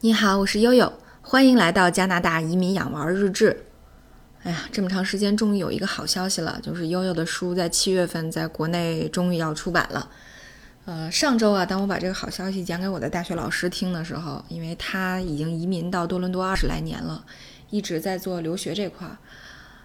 [0.00, 3.64] 你好，我是悠悠，欢迎来到加拿大移民养娃日志。
[4.44, 10.08] 哎呀，这么长时间，终于有一个好消息了，就是悠悠的书在七月份在国内终于要出版了。
[10.84, 17.24] 呃，上周啊，当我把这个好消息讲给我的大学老师听的时候，因为他已经移民到多伦多二十来年了，
[17.70, 19.18] 一直在做留学这块儿。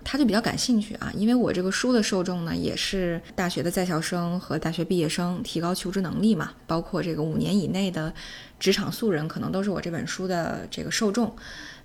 [0.04, 8.14] 他就比较感兴趣啊，因为我这个书的受众呢，也是大学的在校生和大学毕业生，提高求职能力嘛，包括这个五年以内的
[8.60, 11.34] 职场素人，可能都是我这本书的这个受众。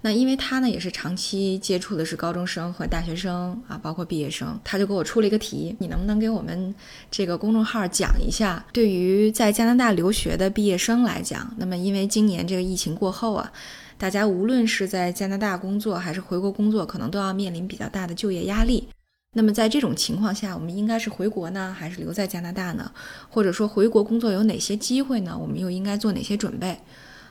[0.01, 6.75] 那因为他呢，也是长期接触的是高中生和大学生啊，包括毕业生，他就给我出了一个题，你能不能给我们
[7.11, 13.53] 这个公众号讲一下，对于在加拿大留学的毕业生来讲，那么因为今年这个疫情过后啊。
[13.99, 18.89] 大家无论是在加拿大工作还是回国工作，可能都要面临比较大的就业压力。
[19.35, 22.91] 那么在这种情况下，我们应该是回国呢，还是留在加拿大呢？
[23.29, 25.37] 或者说回国工作有哪些机会呢？
[25.37, 26.79] 我们又应该做哪些准备？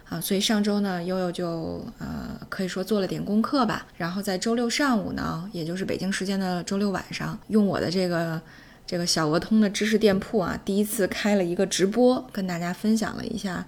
[0.08, 3.88] 啊，所以上周呢，悠悠就呃可以说做了点功课吧。
[3.98, 8.40] 然后在周六上午呢，也就是北京时间的周六晚上，用我的这个
[8.86, 13.66] 这个小鹅通的知识店铺啊，第一次开了一个直播，跟大家分享了一下。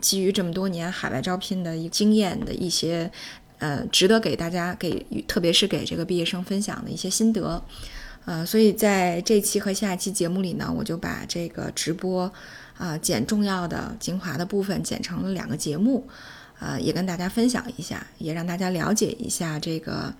[0.00, 3.10] 基于这么多年海外招聘的一经验的一些，
[3.58, 7.62] 呃，值得给大家给，特别是给这个毕业生分享的一些心得，
[8.24, 12.30] 呃，所以在这期和下期节目里呢，我就把这个直播，
[12.76, 16.06] 啊，剪重要的精华的部分剪成了两个节目，
[16.58, 20.12] 呃，也跟大家分享一下，也让大家了解一下这个，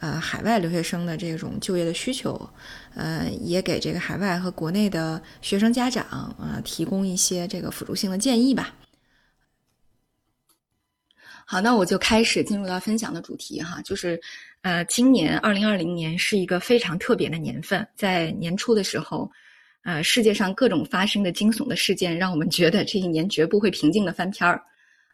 [0.00, 2.50] 呃，海外留学生的这种就业的需求，
[2.94, 8.74] 呃，也给这个海外和国内的学生家长啊提供一些这个辅助性的建议吧。
[11.46, 14.18] 好，那我就开始进入到分享的主题哈，就是，
[14.62, 19.30] 呃，今年二零二零年是一个非常特别的年份，在年初的时候，
[19.82, 24.62] 呃，世界上各种发生的惊悚的事件，让我们觉得这一年绝不会平静的翻篇儿，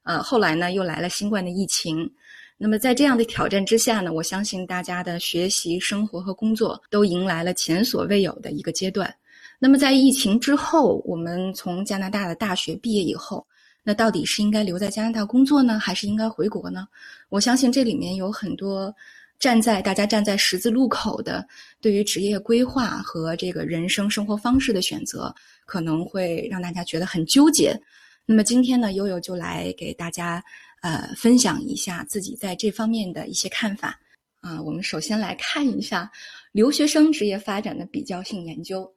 [0.05, 2.09] 呃，后来呢，又来了新冠的疫情，
[2.57, 9.13] 那么在这样的挑战之下呢，我相信大家的学习、生活和工作都迎来了前所未有的一个阶段。
[9.59, 13.45] 那么在疫情之后，我们从加拿大的大学毕业以后。
[13.91, 16.87] 那到底是应该留在加拿大工作呢，还是应该回国呢？
[17.29, 18.95] 我相信这里面有很多
[19.41, 21.45] 站在大家站在十字路口的，
[21.81, 25.35] 对于职业规划和这个人生生活方式的选择，
[25.67, 27.77] 可能会让大家觉得很纠结。
[28.25, 30.41] 那么今天呢，悠悠就来给大家
[30.83, 33.99] 呃分享一下自己在这方面的一些看法
[34.41, 34.63] 啊。
[34.63, 36.09] 我们首先来看一下
[36.53, 38.89] 留学生职业发展的比较性研究。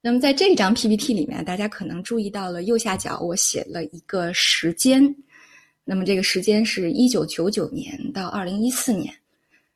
[0.00, 5.02] 那么在这张 PPT 里面，大家可能注意到了右下角我写了一个时间，
[5.84, 9.12] 那么这个时间是一九九九年到二零一四年，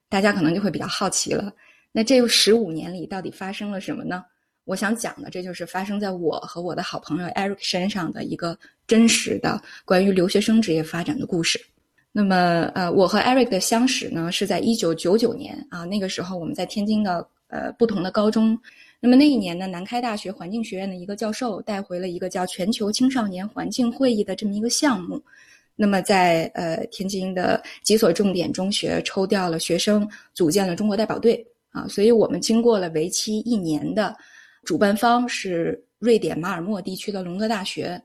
[0.08, 1.52] 大家可能就会比较好奇了，
[1.90, 4.24] 那这十五年里到底发生了什么呢？
[4.64, 8.56] 我想讲的，这就是发生在我和我的好朋友 Eric 身上的一个
[8.86, 11.60] 真实的关于留学生职业发展的故事。
[12.12, 18.56] 那么，呃，我和 Eric 的相识呢，是在一九九九年啊，那个时候我们在天津的呃不同的高中。
[19.04, 25.20] 那么那一年呢，南开大学环境学院的一个教授带回了一个叫“全球青少年环境会议”的这么一个项目。
[25.74, 31.84] 那么在呃天津的几所重点中学抽调了学生，组建了中国代表队啊。
[31.88, 34.14] 所以我们经过了为期一年的，
[34.62, 38.00] 主办方是瑞典马尔默地区的隆德大学，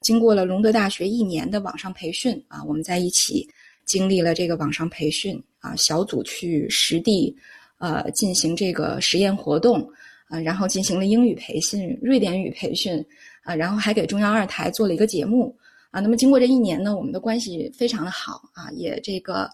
[0.00, 3.48] 经过了隆德大学一年的网上培训啊，我们在一起
[3.84, 7.36] 经历了这个网上培训啊，小组去实地
[7.78, 9.88] 呃进行这个实验活动。
[10.30, 13.04] 啊，然后进行了英语培训、瑞典语培训，
[13.42, 15.54] 啊，然后还给中央二台做了一个节目，
[15.90, 19.50] 啊，那么经过这一年呢，我们的关系非常的好，啊，也这个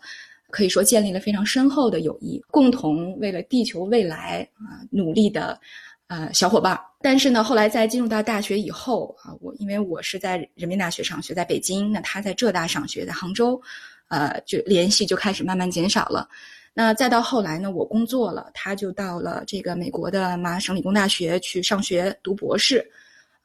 [0.51, 5.59] 可以说建立了非常深厚的友谊，共同为了地球未来啊努力的，
[6.09, 6.79] 呃，小伙伴。
[7.01, 13.61] 但是呢，后来在进入到大学以后，啊，我因为我是在人民大学上学，在北京，那他在浙大上学，在杭州，
[14.09, 16.29] 呃，就联系就开始慢慢减少了。
[16.79, 22.87] 那再到后来呢，我工作了，他就到了这个美国的麻省理工大学去上学读博士，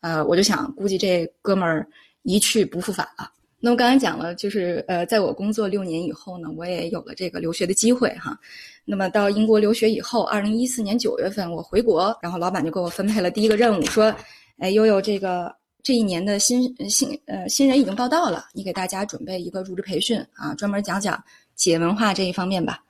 [0.02, 1.88] 呃，我就想，估计这哥们儿
[2.24, 3.31] 一去不复返了。
[3.58, 8.38] 那么刚才讲了，就是呃，在我工作六年以后呢，我也有了这个留学的机会哈。
[8.84, 14.14] 那么到英国留学以后，二零一四年九月份我回国，然后老板就给我分配了第一个任务，说，
[14.58, 21.23] 哎，悠悠，这个这一年的新新呃新人已经报到了，你给大家准备一个入职培训啊，专门讲讲
[21.55, 22.84] 企业文化这一方面吧。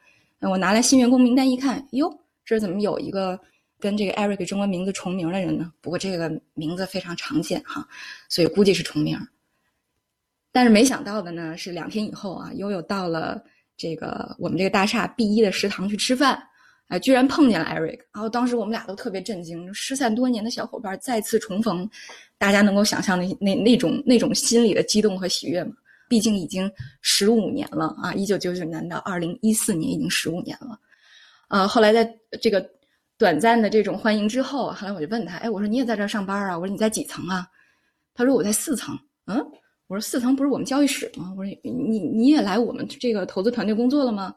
[0.49, 2.11] 我拿来新员工名单一看，哟，
[2.43, 3.39] 这怎么有一个
[3.79, 5.71] 跟这个 Eric 中文名字重名的人呢？
[5.81, 7.88] 不过这个名字非常常见哈，
[8.27, 9.19] 所以估计是重名。
[10.51, 13.41] 但是没想到的呢，是两天以后啊，悠悠到了
[13.77, 16.41] 这个我们这个大厦 B 一的食堂去吃饭，
[16.88, 17.99] 哎，居然碰见了 Eric。
[18.11, 21.89] 然后当时我们俩都特别震惊，失散多年的小伙伴再次重逢，
[22.38, 25.73] 大家能够想象那那那种那种心里的激动和喜悦吗？
[26.12, 26.69] 毕竟已经
[27.02, 30.78] 十五年了啊，一九九九年到二零一四年已经十五年了。
[31.48, 32.04] 呃，后来在
[32.42, 32.69] 这个
[33.18, 36.60] 短暂的这种欢迎之后，后来我就问他，哎，我说你也在这儿上班啊？
[36.60, 37.48] 我说你在几层啊？
[38.13, 38.94] 他说我在四层。
[39.28, 39.38] 嗯，
[39.88, 41.34] 我说四层不是我们交易室吗？
[41.38, 44.36] 我说你你也来我们这个投资团队工作了吗？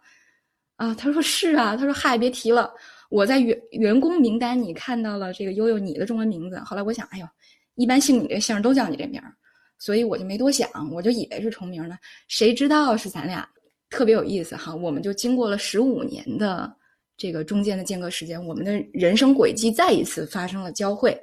[0.76, 1.76] 啊，他说是啊。
[1.76, 2.72] 他说嗨，别提了，
[3.10, 6.56] 我在员员工名单你看到了这个悠悠你的中文名字。
[6.60, 7.26] 后来我想，哎呦，
[7.74, 9.34] 一般姓你这姓都叫你这名儿，
[9.78, 11.96] 所以我就没多想，我就以为是重名呢。
[12.28, 13.48] 谁知道是咱俩，
[13.90, 14.74] 特别有意思哈。
[14.74, 16.74] 我们就经过了十五年的
[17.16, 21.18] 这个中间的间隔时间，我们的人生轨迹再一次发生了交汇。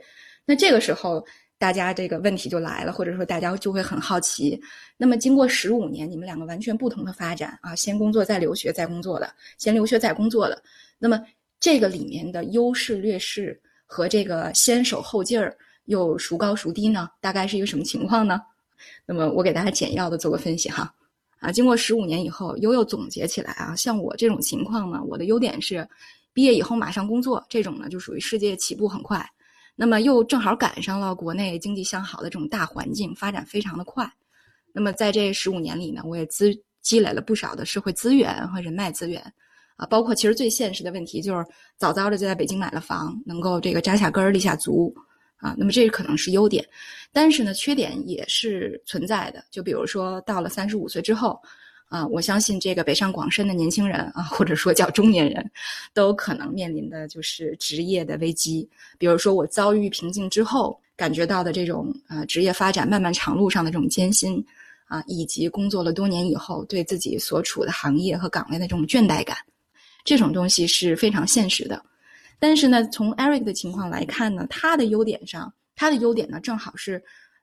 [0.45, 1.23] 那这个时候，
[1.57, 4.59] 大家这个问题就来了，或者说大家就会很好奇。
[4.97, 10.61] 那么经过十五年，你们两个完全不同的发展啊，先工作再留学再工作的，先留学再工作的，
[10.97, 11.23] 那么
[11.59, 17.09] 这个里面的优势劣势和这个先手后劲儿又孰高孰低呢？
[17.19, 18.41] 大概是一个什么情况呢？
[19.05, 20.93] 那么我给大家简要的做个分析哈。
[21.39, 25.87] 啊，经过十五年以后，悠悠总结起来啊，像我这种情况呢，我的优点是
[26.33, 29.27] 毕业以后马上工作，这种呢就属于世界起步很快，
[29.75, 34.07] 那么又正好赶上了国内经济向好的这种大环境，发展非常的快。
[34.71, 39.19] 那么在这十五年里呢，我也资积累了不少的社会资源和人脉资源，
[39.77, 41.43] 啊，包括其实最现实的问题就是
[41.75, 44.95] 早早的就在北京买了房，能够这个扎下根儿立下足，
[45.41, 46.65] 啊，那么这可能是优点，
[47.11, 49.43] 但是呢，缺点也是存在的。
[49.51, 51.37] 就比如说到了三十五岁之后，
[51.89, 55.51] 啊，我相信这个北上广深的年轻人啊，或者说叫中年人，
[55.93, 58.69] 都可能面临的就是职业的危机。
[58.97, 64.45] 比如说我遭遇瓶颈之后，感觉到的这种呃职业发展漫漫长路上的这种艰辛。
[64.91, 69.37] 啊，以及工作了多年以后，对自己所处的行业和岗位的这种倦怠感，
[70.03, 71.81] 这种东西是非常现实的。
[72.41, 76.99] 但是呢，从 Eric 的情况来看呢，他的优点上，他的优点呢，正好是，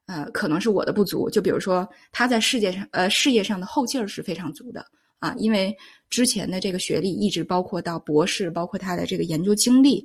[0.06, 1.30] 呃，可能是我的不足。
[1.30, 4.84] 就比如说，他在世界上，呃，事业上的后劲儿是非常足的
[5.20, 5.72] 啊，因为
[6.10, 10.04] 之前的这个学历一直包括到博士，包括他的这个研究经历，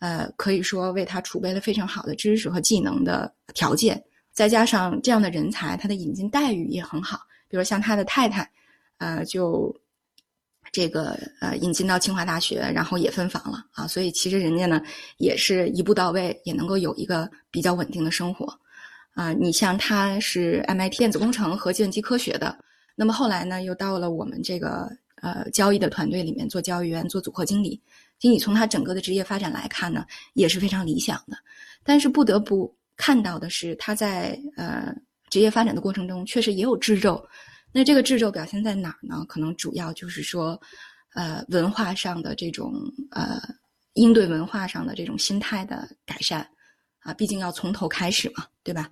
[0.00, 4.02] 呃，可以说为他储备了非常好的知识和技能的条件。
[4.32, 7.20] 再加上这样的人才，他的引进待遇也很好。
[7.48, 8.50] 比如像他的太太，
[8.98, 9.72] 呃，就
[10.74, 13.86] 这个呃引进到清华大学，然后也分房了啊。
[13.86, 14.82] 所以其实人家呢
[15.18, 18.46] 也是一步到位，也能够有一个比较稳定的生活
[19.14, 19.32] 啊。
[19.32, 22.58] 你像他是 MIT 电子工程和计算机科学的，
[22.96, 24.90] 那么后来呢又到了我们这个
[25.22, 27.80] 呃交易的团队里面做交易员、做组合经理。
[28.18, 31.36] 经理从他整个的职业发展来看呢，也是非常理想的。
[31.84, 32.74] 但是不得不。
[32.96, 34.94] 看到的是他在呃
[35.28, 37.20] 职业发展的过程中，确实也有掣肘。
[37.74, 39.24] 那这个掣肘表现在哪儿呢？
[39.26, 40.60] 可能主要就是说，
[41.14, 42.72] 呃，文化上的这种
[43.10, 43.42] 呃
[43.94, 46.48] 应对文化上的这种心态的改善
[47.00, 48.88] 啊，毕竟要从头开始嘛，对吧？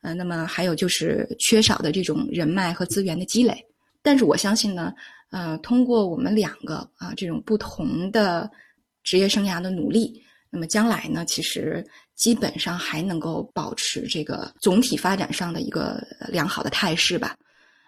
[0.00, 3.62] 呃，那么还有就是缺少的这种人脉和资源的积累。
[4.00, 4.94] 但是我相信呢，
[5.30, 8.50] 呃，通过我们两个啊这种不同的
[9.04, 11.86] 职业生涯的努力，那么将来呢，其实。
[12.14, 17.34] 基本上还能够保持这个总体发展上的一个良好的态势吧，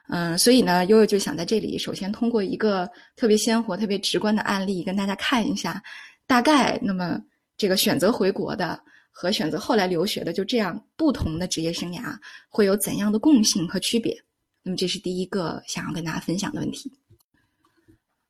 [0.08, 5.82] 嗯，所以呢，悠悠就想在这里首先通过一个特别鲜活、特别直观的案例跟大家看一下，
[6.26, 7.18] 大概那么
[7.56, 8.78] 这个选择回国的
[9.10, 12.14] 和选择后来留学的就这样不同的职业生涯
[12.48, 14.14] 会有怎样的共性和区别？
[14.62, 16.92] 那么这是第一个想要跟大家分享的问题。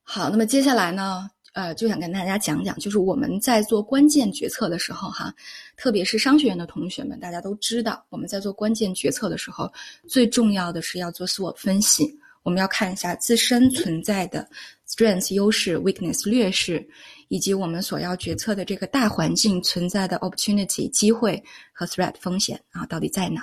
[0.02, 1.28] 好，那么接下来呢？
[1.54, 5.32] 呃，就想跟大家讲讲，就是我们在做关键决策的时候，哈，
[5.76, 9.72] 特别是商学院的同学们，大家都知道，我们在做关键决策的时候，
[10.08, 14.48] 最重要的是要做自我分析，我们要看一下自身存在的
[14.88, 16.84] strength 优势、weakness 劣势，
[17.28, 21.40] 以及我们所要决策的这个大环境存在的 opportunity 机会
[21.72, 23.42] 和 threat 风险啊，到底在哪？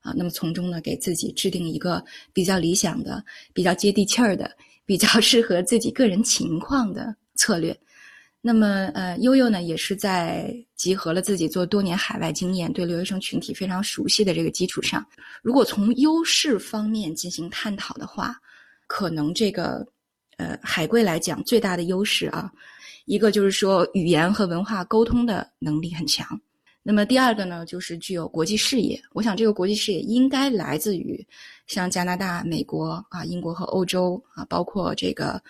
[0.00, 4.50] 啊，那么从中呢，给自己制定一个比较理想的、比较接地气儿的、
[4.86, 7.14] 比较 适合自己个人情况的。
[7.42, 7.76] 策略，
[8.40, 15.04] 那么呃，悠悠呢也是在集合了自己做多年海外经验、对留学生群体非常熟悉的这个基础上，
[15.42, 18.36] 如果从优势方面进行探讨的话，
[18.86, 19.84] 可能这个
[20.36, 22.48] 呃海归来讲最大的优势啊，
[23.06, 26.40] 一个就是说语言和文化沟通的能力很强，
[26.84, 29.02] 那么第二个呢就是具有国际视野。
[29.14, 31.26] 我想这个国际视野应该来自于
[31.66, 35.42] 像加拿大、美国啊、英国和欧洲啊，包括这个。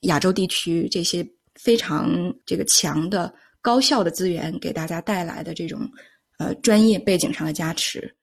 [0.00, 5.80] 亚洲地区这些非常这个强的高效的资源给大家带来的这种
[6.38, 8.14] 呃专业背景上的加持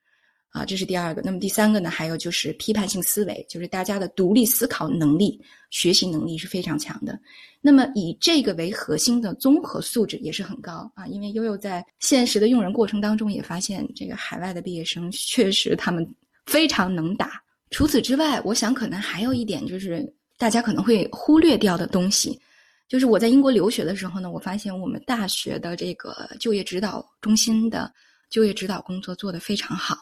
[0.49, 1.21] 啊，这是第二个。
[1.23, 7.19] 那么第三个呢，还有就是批判性思维，就是大家的独立思考能力、学习能力是非常强的。
[7.61, 16.07] 那么以这个为核心的综合素质也是很高啊，因为悠悠在现实的用人过程当中也发现，这个海外的毕业生确实他们
[16.47, 22.39] 非常能打除此之外，我想可能还有一点就是大家可能会忽略掉的东西，
[22.87, 27.91] 就是我在英国留学的时候呢，我发现我们大学的这个就业指导中心的
[28.29, 29.97] 就业指导工作做得非常好，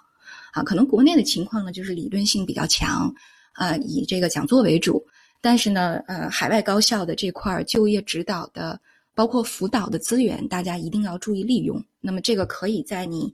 [0.51, 3.13] 啊，可能国内的情况呢就是理论性比较强，
[3.53, 5.01] 啊，以这个讲座为主，
[5.39, 8.79] 但是呢，呃，海外高校的这块就业指导的
[9.13, 11.81] 包括辅导的资源，大家一定要注意利用。
[12.01, 13.33] 那么这个可以在你。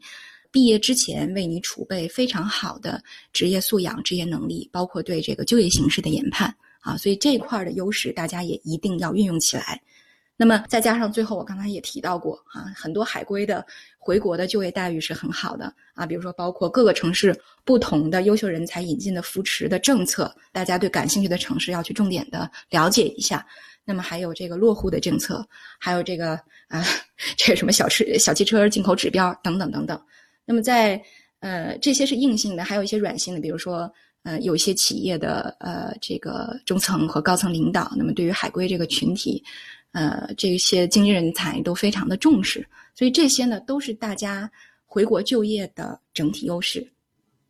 [0.54, 9.82] 毕业之前为你储备非常好的职业素养、职业能力，包括对这个就业形势的研判啊，所以这一块的优势大家也一定要运用起来。
[10.38, 13.64] 那么再加上最后我刚才也提到过啊，很多海归的
[14.00, 23.46] 回国的就业待遇是很好的啊，比如说包括各个城市不同的优秀人才引进的扶持的政策，大家对感兴趣的城市要去重点的了解一下。
[23.86, 25.48] 那么还有这个落户的政策，
[25.80, 26.34] 还有这个
[26.70, 26.84] 啊，
[27.38, 30.02] 这个什么小车小汽车进口指标等等等等。
[30.44, 31.00] 那么在
[31.40, 33.92] 呃这些是硬性的，还有一些软性的，比如说
[34.24, 39.44] 呃有些企业的呃这个中层和高层领导，那么对于海归这个群体，
[39.92, 44.50] 呃这些精英人才都非常的重视，所以这些呢都是大家
[44.86, 46.86] 回国就业的整体优势。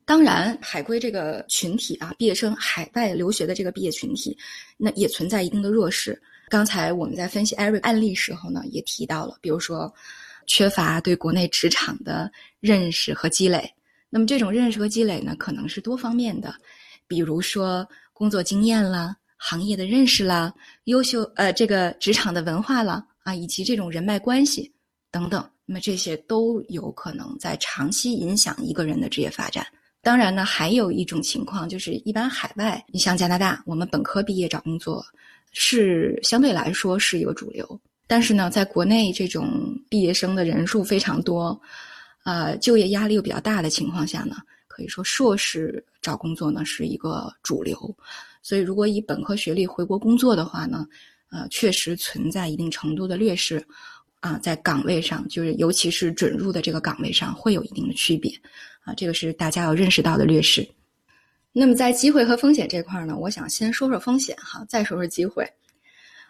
[0.05, 4.37] 当然，海归这个群体啊，毕业生海外留学的这个毕业群体，
[4.77, 6.21] 那也存在一定的弱势。
[6.49, 9.93] 刚才我们在分析艾瑞案例时候呢，也提到了，比如说。
[10.47, 13.71] 缺乏对国内职场的认识和积累，
[14.11, 16.53] 那么这种认识和积累呢，可能是多方面的，
[17.07, 20.53] 比如说工作经验啦、行业的认识啦、
[20.83, 24.71] 优秀呃这个职场的文化啦啊，以及这种人脉关系
[25.09, 29.65] 等等，那么这些都有可能在长期影响一个人的职业发展。
[30.03, 35.05] 当然呢，还有一种情况就是，一般海外，你像加拿大，我们本科毕业找工作
[35.51, 37.79] 是相对来说是一个主流。
[38.07, 41.59] 但是呢，在国内这种毕业生的人数非常多，
[42.23, 44.37] 呃，就业压力又比较大的情况下呢，
[44.67, 47.95] 可以说硕士找工作呢是一个主流。
[48.41, 50.87] 所以，如果以本科学历回国工作的话呢，
[51.29, 53.63] 呃，确实存在一定程度的劣势，
[54.19, 58.31] 啊，在岗位上，就是尤其是准入的这个岗位上会有一定的区别，
[58.83, 60.67] 啊，这个是大家要认识到的劣势。
[61.51, 65.47] 那么，在机会和风险这块呢，我想先说说风险哈，再说说机会。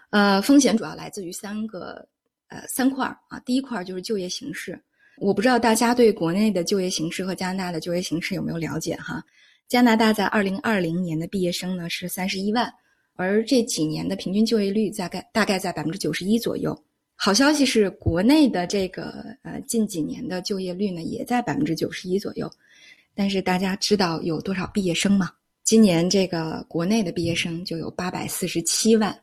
[0.09, 2.05] 呃，风险主要来自于三个
[2.49, 3.39] 呃三块啊。
[3.45, 4.77] 第一块就是就业形势，
[5.21, 9.23] 我不知道大家对国内的就业形势和加拿大的就业形势有没有了解哈？
[9.67, 12.67] 加拿大在二零二零年的毕业生呢是三十一万，
[13.13, 16.75] 而这几年的平均就业率大概大概在百分之九十一左右。
[17.15, 22.49] 好消息是，国内的这个呃近几年的就业率呢也在百分之九十一左右。
[23.13, 25.29] 但是大家知道有多少毕业生吗？
[25.63, 29.15] 今年这个国内的毕业生就有八百四十七万。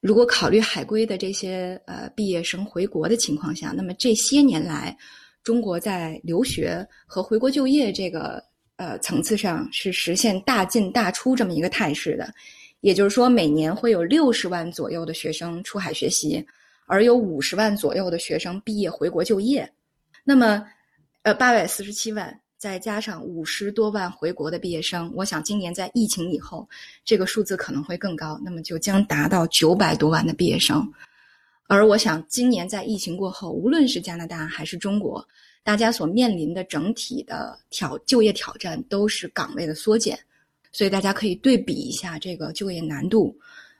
[0.00, 4.96] 如果考虑海归的这些呃毕业生回国的情况下，那么这些年来，
[5.42, 8.42] 中国在留学和回国就业这个
[8.76, 12.32] 呃层次上是实现大进大出这么一个态势的。
[12.80, 16.44] 也就是说，每年会有六十万左右的学生出海学习，
[16.86, 19.70] 而有五十万左右的学生毕业回国就业。
[20.24, 20.64] 那么，
[21.22, 22.38] 呃，八百四十七万。
[22.58, 26.64] 再加上五十多万回国的毕业生，我想今年在疫情以后，
[27.04, 30.88] 这个数字可能会更高，那么就将达到九百多万的毕业生。
[31.68, 35.26] 而我想，今年在疫情过后，无论是加拿大还是中国，
[35.62, 40.18] 大家所面临的整体的挑就业挑战都是岗位的缩减，
[40.72, 43.36] 所以大家可以对比一下这个就业难度，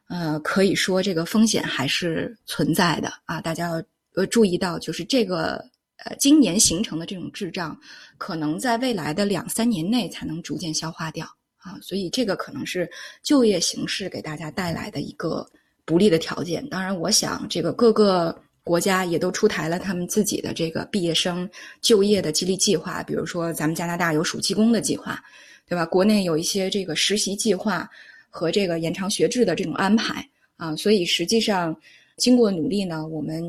[0.09, 3.83] 呃，可以说这个风险还是存在的啊，大家要
[4.15, 5.65] 呃注意到，就是这个。
[6.05, 7.79] 呃，今年形成的这种滞胀，
[8.19, 11.25] 可能在未来的两三年内才能逐渐消化掉
[11.59, 12.91] 啊，所以这个可能是
[13.23, 15.49] 就业形势给大家带来的一个
[15.85, 16.67] 不利的条件。
[16.69, 21.49] 当然，我想这个各个国家也都出台了他们自己的这个毕业生
[21.81, 25.23] 就业的激励计划，比如说咱们加拿大有暑期工的计划，
[25.69, 25.85] 对吧？
[25.87, 27.89] 国内有一些这个实习计划
[28.31, 31.77] 和这个延长学制的这种安排啊，所以实际上
[32.17, 33.43] 经过努力呢，我们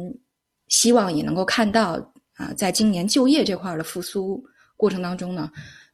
[0.68, 2.10] 希望也能够看到。
[2.36, 4.44] 啊，在今年就业这块的复苏
[4.76, 5.52] 过程当中呢，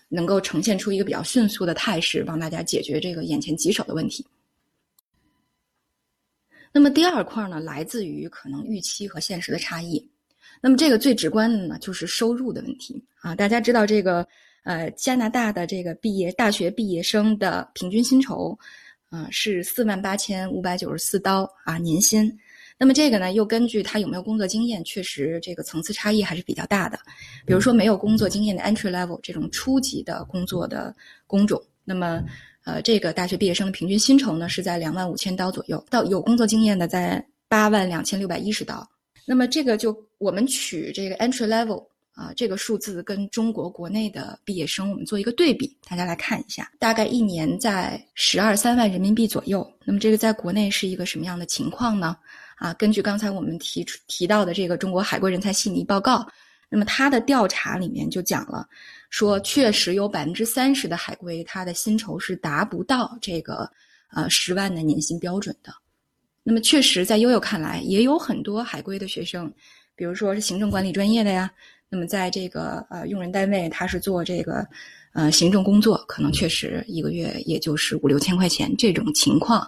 [0.07, 4.25] 能够呈现出一个比较迅速的态势，帮大家解决这个眼前棘手的问题。
[6.79, 10.01] 那么第二块呢，来自于可能预期和现实的差异。
[10.61, 13.35] 那么这个最直观的呢，就是收入的问题啊。
[13.35, 14.25] 大家知道这个
[14.63, 18.57] 呃，加拿大的这个毕业大学毕业生的平均薪酬，
[19.09, 22.33] 啊，是四万八千五百九十四刀啊，年薪。
[22.77, 26.97] 那么这个呢，又根据他有没有工作经验，确实这个层次差异还是比较大的。
[27.45, 30.95] 比如说没有工作经验的 entry level 这种初级的工作的
[31.27, 32.23] 工种，那么
[32.69, 38.87] 呃，这个大学毕业生的平均薪酬呢是在两万五千刀左右，到有工作经验的在八万两千六百一十刀。
[39.25, 49.67] 那么这个就我们取这个 entry level 啊，这个数字跟中国国内的毕业生我们做一个对比，大家来看一下，大概一年在十二三万人民币左右。
[49.83, 52.15] 那么这个在国内是一个什么样的情况呢？
[52.57, 56.23] 啊，根据刚才我们提出提到的这个中国海归人才细腻报告，
[56.69, 58.67] 那么他的调查里面就讲了，
[59.09, 63.69] 说确实有百分之三十的海归他的薪酬是达不到这个
[64.11, 65.73] 呃十万的年薪标准的。
[66.43, 69.53] 那么确实，在悠悠看来，也有很多海归的学生，
[69.95, 71.51] 比如说是行政管理专业的呀。
[71.89, 74.65] 那么，在这个呃用人单位，他是做这个
[75.13, 79.67] 呃行政工作，可能确实一个月也就是五六千块钱这种情况，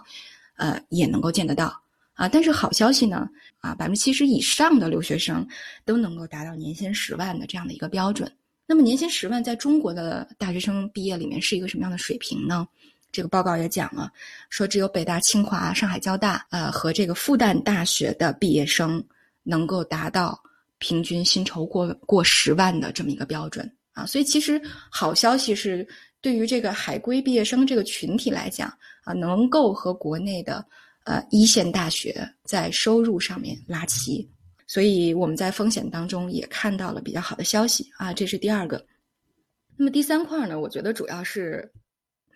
[0.56, 1.72] 呃也能够见得到
[2.14, 2.28] 啊。
[2.28, 5.46] 但是好消息呢，啊百分之七十以上的留学生
[5.84, 8.30] 都能够达到年薪十万的这样的一个标准。
[8.72, 12.66] 那么年薪十万在中国的大学生毕业里面是一个什么样的水平呢？
[13.10, 14.10] 这个报告也讲了，
[14.48, 19.04] 说只有北大、清华、上海交大呃和这个复旦大学的毕业生
[19.42, 20.42] 能够达到。
[20.78, 24.60] 平均薪酬过过十万的这么一个标准啊，所以其实
[24.90, 25.86] 好消息是，
[26.20, 28.68] 对于这个海归毕业生这个群体来讲
[29.04, 30.66] 啊，能够和国内的
[31.04, 34.28] 呃一线大学在收入上面拉齐，
[34.72, 38.82] 所以我们在风险当中也看到了比较好的消息啊，这是第二个。
[39.76, 41.70] 那么第三块呢，我觉得主要是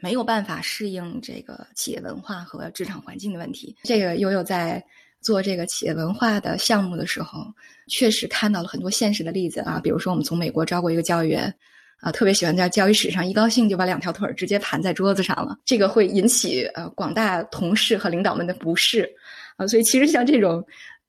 [0.00, 4.84] 没有办法适应这个企业文化和职场环境的问题，这个悠悠在。
[5.22, 7.46] 做这个企业文化的项目的时候，
[7.88, 11.52] 确实看到了很多现实的例子啊，比如说我们从美国招过一个教育员，
[12.00, 19.10] 啊，特别喜欢在教育史上一高兴就把两条腿直接盘在桌子上了，这个会引起呃广大同事和领导们的不适，
[19.56, 20.64] 啊，所以其实像这种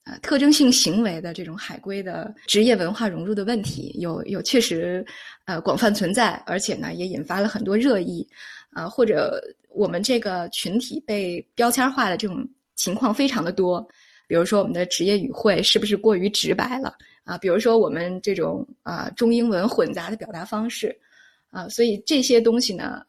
[0.07, 5.05] 呃特征性行为的这种海归的职业文化融入的问题，有有确实
[5.45, 8.25] 呃广泛存在，而且呢也引发了很多热议，
[8.71, 13.85] 啊，或者我们这个群体被标签化的这种情况非常的多。
[14.29, 17.37] 比如说，我们的职业语汇是不是过于直白了啊？
[17.37, 20.93] 比如说，我们这种啊中英文混杂的表达方式
[21.49, 23.01] 啊，所以这些东西呢，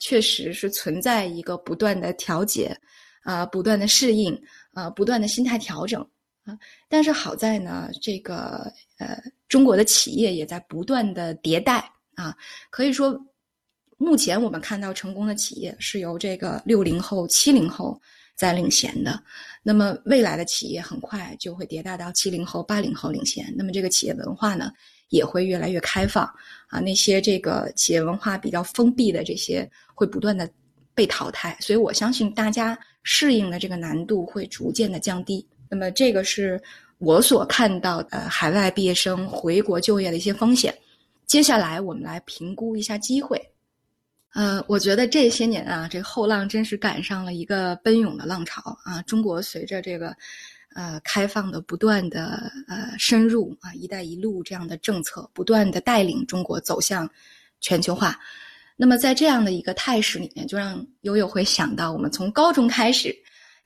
[0.00, 2.76] 确实是存在一个不断的调节
[3.22, 4.36] 啊，不断的适应
[4.72, 6.04] 啊，不断的心态调整
[6.46, 6.58] 啊。
[6.88, 12.34] 但是好在呢，这个呃，中国的企业也在不断的迭代啊。
[12.70, 13.14] 可以说，
[13.98, 18.00] 目前我们看到成功的企业是由这个六零后、七零后。
[18.38, 19.18] 在领先的，
[19.62, 23.50] 那么未来的企业很快就会迭代到七零后、八零后领先。
[23.56, 24.70] 那么这个企业文化呢，
[25.08, 26.22] 也会越来越开放
[26.68, 26.78] 啊。
[26.78, 30.46] 那些这个企业文化比较封闭的这些，会不断的
[30.94, 31.56] 被淘汰。
[31.62, 35.48] 所以我相信大家适应的这个难度会逐渐的降低。
[35.70, 36.60] 那么这个是
[36.98, 40.74] 我所看到的海外毕业生回国就业的一些风险。
[41.26, 43.40] 接下来我们来评估一下机会。
[44.34, 49.00] 呃，我觉得这些年啊，这后浪真是赶上了一个奔涌的浪潮啊！
[49.02, 50.14] 中国随着这个，
[50.74, 57.08] 呃，开放的不断的呃深入啊，“一带一路”这样的政策不断的带领中国走向
[57.60, 58.20] 全球化。
[58.76, 63.16] 那么在这样的一个态势里面，就让悠悠会想到我们从高中开始，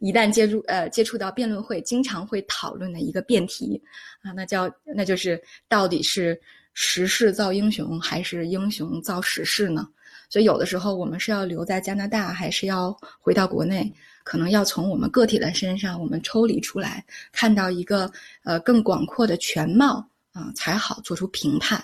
[0.00, 3.80] 一旦接触呃接触到辩论会，经常会讨论的一个辩题
[4.22, 6.38] 啊，那叫那就是到底是
[6.74, 9.88] 时势造英雄，还是英雄造时势呢？
[10.28, 13.92] 所以有的时候我们是要留在加拿大，还是要回到国内？
[14.22, 18.10] 可能要从我们个体的身上，我们抽离出来，看到一个
[18.44, 21.82] 呃更广阔的全貌啊，才好做出评判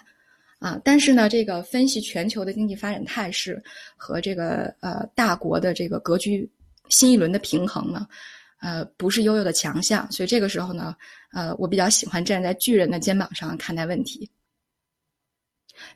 [0.59, 0.79] 啊。
[0.85, 3.61] 但是呢，这个分析全球的经济发展态势
[3.97, 6.49] 和这个呃大国的这个格局
[6.89, 8.07] 新一轮的平衡呢，
[8.61, 10.11] 呃不是悠悠的强项。
[10.11, 10.97] 所以这个时候呢，
[11.33, 14.31] 呃我比较喜欢站在巨人的肩膀上看待问题。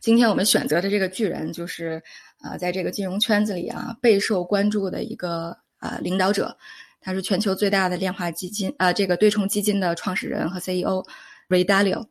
[0.00, 2.02] 今天我们选择的这个巨人就是。
[2.42, 6.56] 啊，在这个金融圈子里啊，备受关注的一个呃领导者，
[6.98, 11.04] 他是全球最大的量化基金啊，这个对冲基金的创始人和 CEO
[11.50, 12.06] Ray Dalio。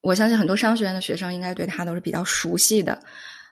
[0.00, 3.02] 我相信很多商学院的学生应该对他都是比较熟悉的。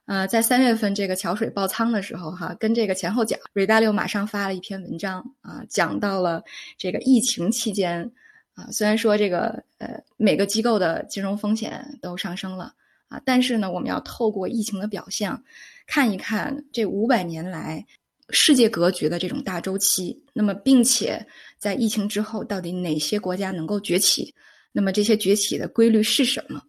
[0.09, 6.42] 呃，在三月份这个桥水爆仓的时候，哈，跟这个前后脚瑞大六马上发了一篇文章啊，讲到了
[6.79, 8.11] 这个疫情期间
[8.55, 12.73] 啊，虽然说这个呃每个机构的金融风险都上升了
[13.09, 15.40] 啊，但是呢，我们要透过疫情的表象。
[15.87, 17.85] 看一看这五百年来
[18.31, 21.23] 世界格局的这种大周期，那么并且
[21.59, 24.35] 在疫情之后，到底哪些国家能够崛起？
[24.73, 26.62] 那么这些崛起的规律是什么？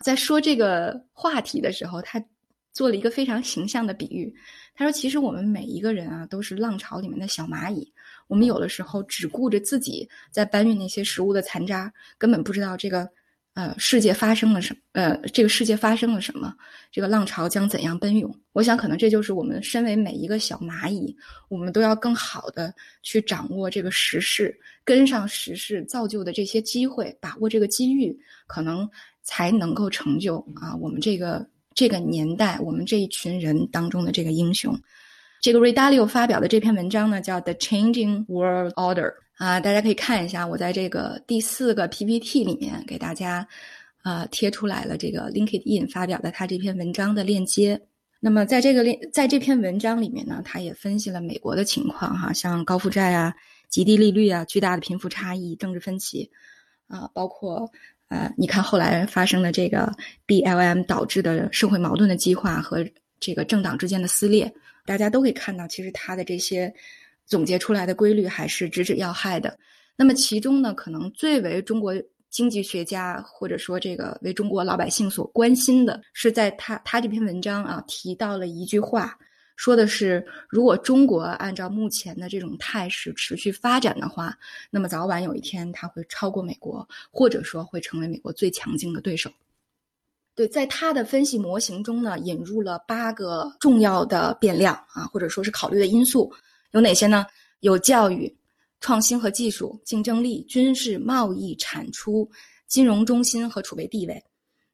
[0.00, 2.24] 在说这个话题的时候，他
[2.72, 4.34] 做了一个非常形象的比喻。
[4.74, 7.92] 他说：“其实我们每一个人啊，都是浪潮里面的小蚂蚁。
[8.28, 13.08] 我们有的时候只顾着自己在搬运那些食物的残渣，根本不知道这个。”
[13.54, 14.80] 呃，世界发生了什么？
[14.92, 16.54] 呃，这个世界发生了什么？
[16.92, 18.32] 这个浪潮将怎样奔涌？
[18.52, 21.14] 我想，可能这就是我们身为每一个小蚂蚁，
[21.48, 28.88] 我们都要更好的去掌握这个时势，跟上时势造就的这些机会，把握这个机遇，可能
[29.20, 31.44] 才能够成就啊我们这个
[31.80, 34.78] 这个年代我们这一群人当中的这个英雄。
[35.40, 39.06] 这个 Ray Dalio 发表的这篇文章呢，叫《The Changing World Order》
[39.38, 43.48] 啊，大家可以看一下，我在这个第四个 PPT 里面给大家
[44.02, 47.80] 呃贴出来了这个 LinkedIn 发表的他这篇文章的链接。
[48.20, 53.34] 那么在这个链在这篇文章里面呢，他也分析了美国的情况哈，像高负债啊、
[53.70, 56.30] 极低利率啊、巨大的贫富差异、政治分歧
[56.88, 57.70] 啊，包括
[58.10, 59.90] 呃，你看后来发生的这个
[60.26, 62.84] BLM 导致的社会矛盾的激化和
[63.18, 64.52] 这个政党之间的撕裂。
[64.84, 66.72] 大家都可以看到，其实他的这些
[67.24, 69.56] 总结出来的规律还是直指要害的。
[69.94, 71.94] 那么其中呢，可能最为中国
[72.30, 79.16] 经济学家或者说这个为中国老百姓所关心的是，在他他这篇文章啊提到了一句话，
[79.60, 84.34] 说的是，如果中国按照目前的这种态势持续发展的话，
[84.70, 89.30] 那么早晚有一天它会超过美国，或者说会成为美国最强劲的对手。
[90.34, 96.32] 对，在他的分析模型中呢，引入了八个重要的变量啊，或者说是考虑的因素，
[96.70, 97.26] 有哪些呢？
[97.60, 98.34] 有教育、
[98.80, 102.26] 创新和技术、竞争力、军事、贸易、产出、
[102.66, 104.24] 金融中心和储备地位。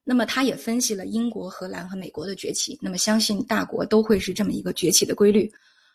[0.09, 2.79] 那么，他也分析了英国、荷兰和美国的崛起。
[2.81, 5.53] 那么，相信大国都会是这么一个崛起的规律。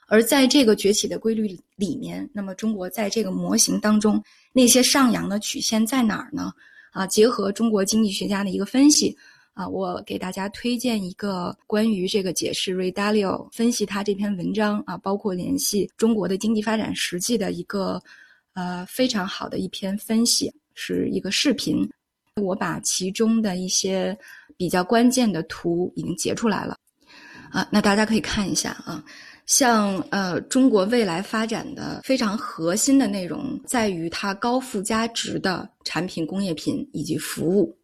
[0.08, 4.22] 而在这个崛起的规律里面，那么中国在这个模型当中
[4.52, 6.52] 那些上扬的曲线在哪儿呢？
[6.92, 9.18] 啊，结合中国经济学家的一个分析。
[9.54, 18.02] 啊，我给大家推荐一个关于这个解释 Ray Dalio 分析他这篇文章啊，包括联系中国的经济发展实际的一个
[18.54, 21.90] 呃非常好的一篇分析，是一个视频。
[22.40, 24.18] 我把其中的一些
[24.56, 26.78] 比较关键的图已经截出来了
[27.52, 29.04] 啊，那大家可以看一下啊。
[29.48, 37.78] 像呃中国未来发展的非常核心的内容，在于它高附加值的产品、工业品以及服务。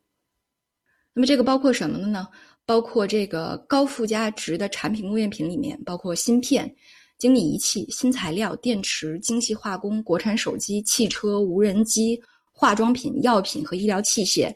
[1.13, 2.27] 那么这个包括什么的呢？
[2.65, 6.73] 包括这个高附加值的产品工业品里面，包括芯片、
[7.17, 12.21] 精密仪器、新材料、电池、精细化工、国产手机、汽车、无人机、
[12.57, 14.51] 化妆品、药品和医疗器械。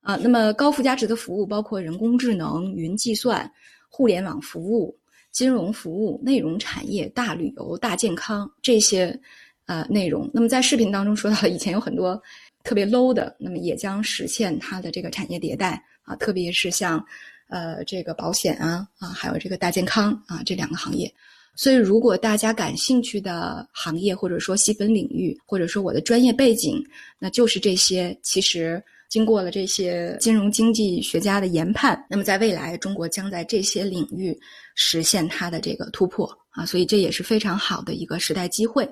[0.00, 3.48] 啊，那么高附加值的服务包括人工智能、云计算、
[3.88, 4.96] 互联网服务、
[5.30, 9.18] 金融服务、内容产业、大旅游、大健康这些
[9.66, 10.28] 呃内容。
[10.34, 12.20] 那么在视频当中说到，以前有很多
[12.64, 15.80] 特别 low 的，那么也将实现它的这个产业迭代。
[16.02, 17.04] 啊，特别是像，
[17.48, 21.12] 呃，这个保险啊，啊，还有这个大健康啊，这两个行业。
[21.56, 26.84] 所以，如果大家感兴趣的行业，或者说细分领域，或者说我的专业背景，
[27.18, 28.16] 那就是这些。
[28.22, 34.38] 其实，经过了这些金融经济学家的研判，那么在未来，中国将在这些领域
[34.74, 38.86] 实现它的这个突破啊，所以这也是非常好的一个时代机会。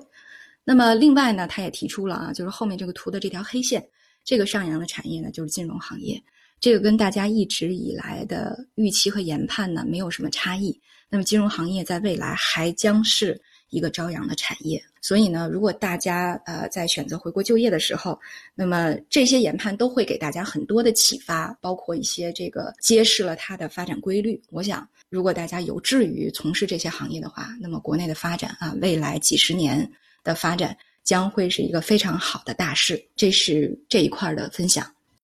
[0.63, 3.87] 那么，另外呢，他也提出了啊，就是后面这个图的这条黑线，
[4.23, 6.19] 这个上扬的产业呢，就是金融行业。
[6.59, 10.75] 这个跟大家一直以来的预期和研判呢没有什么差异。
[11.09, 13.39] 那么金融行业在未来还将是
[13.69, 14.83] 一个朝阳的产业。
[15.01, 18.19] 所以呢，如果大家呃在选择回国就业的时候，
[18.55, 24.41] 那么这些研判都会给大家很多的启发，包括一些这个揭示了它的发展规律。
[24.49, 29.87] 我想，如果大家有志于从事这些行业的话，那么国内的发展啊，未来几十年
[30.23, 32.99] 的发展将会是一个非常好的大事。
[33.15, 34.91] 这是这一块的分享。